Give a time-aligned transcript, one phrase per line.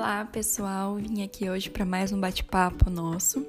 [0.00, 0.94] Olá, pessoal.
[0.94, 3.46] Vim aqui hoje para mais um bate-papo nosso.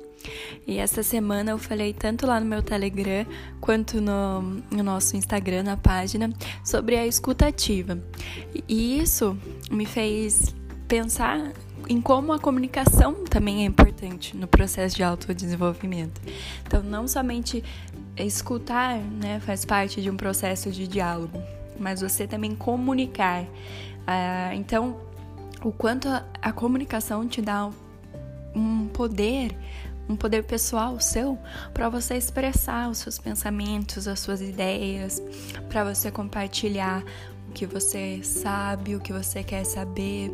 [0.67, 3.25] E essa semana eu falei tanto lá no meu Telegram
[3.61, 6.29] quanto no, no nosso Instagram, na página,
[6.61, 7.97] sobre a escutativa.
[8.67, 9.37] E isso
[9.71, 10.53] me fez
[10.89, 11.53] pensar
[11.87, 16.19] em como a comunicação também é importante no processo de autodesenvolvimento.
[16.67, 17.63] Então, não somente
[18.17, 21.41] escutar né, faz parte de um processo de diálogo,
[21.79, 23.43] mas você também comunicar.
[23.43, 24.97] Uh, então,
[25.63, 27.69] o quanto a, a comunicação te dá
[28.55, 29.55] um poder,
[30.09, 31.37] um poder pessoal seu
[31.73, 35.21] para você expressar os seus pensamentos, as suas ideias,
[35.69, 37.03] para você compartilhar
[37.49, 40.31] o que você sabe, o que você quer saber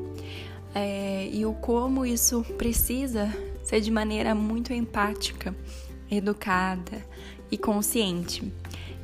[0.74, 3.32] é, e o como isso precisa
[3.64, 5.56] ser de maneira muito empática,
[6.10, 7.06] educada
[7.52, 8.52] e consciente.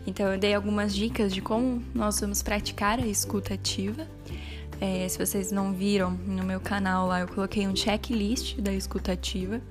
[0.06, 4.08] Então eu dei algumas dicas de como nós vamos praticar a escuta ativa
[4.80, 9.62] é, se vocês não viram no meu canal lá, eu coloquei um checklist da escutativa,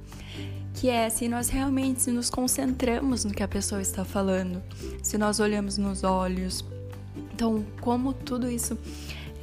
[0.75, 4.63] que é se nós realmente nos concentramos no que a pessoa está falando,
[5.03, 6.65] se nós olhamos nos olhos.
[7.35, 8.79] Então, como tudo isso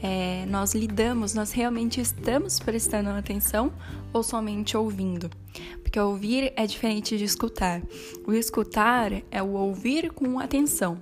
[0.01, 3.71] é, nós lidamos, nós realmente estamos prestando atenção
[4.13, 5.29] ou somente ouvindo?
[5.81, 7.81] Porque ouvir é diferente de escutar.
[8.25, 11.01] O escutar é o ouvir com atenção,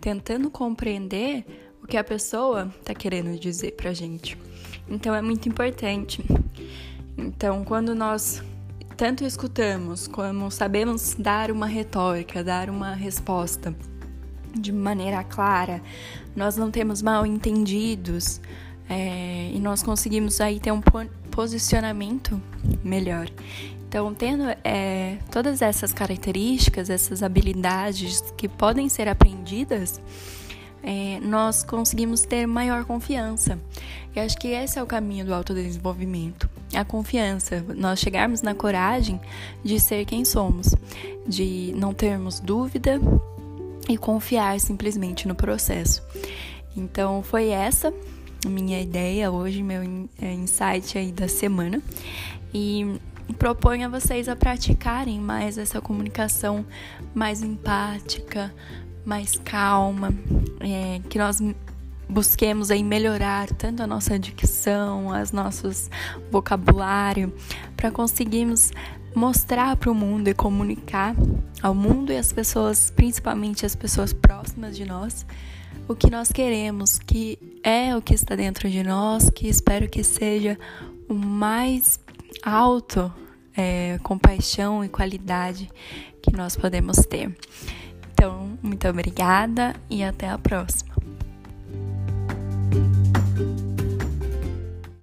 [0.00, 1.44] tentando compreender
[1.84, 4.38] o que a pessoa está querendo dizer pra gente.
[4.88, 6.24] Então é muito importante.
[7.16, 8.42] Então, quando nós
[8.96, 13.76] tanto escutamos como sabemos dar uma retórica, dar uma resposta
[14.58, 15.82] de maneira clara,
[16.34, 18.40] nós não temos mal entendidos
[18.88, 20.80] é, e nós conseguimos aí ter um
[21.30, 22.40] posicionamento
[22.82, 23.28] melhor.
[23.86, 30.00] Então, tendo é, todas essas características, essas habilidades que podem ser aprendidas,
[30.84, 33.58] é, nós conseguimos ter maior confiança.
[34.14, 36.48] E acho que esse é o caminho do autodesenvolvimento.
[36.74, 39.18] A confiança, nós chegarmos na coragem
[39.64, 40.74] de ser quem somos,
[41.26, 43.00] de não termos dúvida
[43.88, 46.02] e confiar simplesmente no processo.
[46.76, 47.92] Então foi essa
[48.46, 49.80] minha ideia hoje, meu
[50.20, 51.80] é, insight aí da semana.
[52.52, 53.00] E
[53.38, 56.64] proponho a vocês a praticarem mais essa comunicação
[57.14, 58.54] mais empática,
[59.04, 60.12] mais calma,
[60.60, 61.40] é, que nós
[62.08, 65.90] busquemos aí melhorar tanto a nossa dicção, as nossos
[66.30, 67.32] vocabulário,
[67.76, 68.72] para conseguirmos
[69.14, 71.14] mostrar para o mundo e comunicar
[71.62, 75.24] ao mundo e às pessoas, principalmente as pessoas próximas de nós,
[75.86, 80.02] o que nós queremos, que é o que está dentro de nós, que espero que
[80.02, 80.58] seja
[81.08, 82.00] o mais
[82.42, 83.12] alto
[83.56, 85.70] é, compaixão e qualidade
[86.20, 87.34] que nós podemos ter.
[88.24, 90.93] Então, muito obrigada e até a próxima.